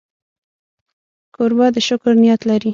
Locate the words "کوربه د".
1.35-1.77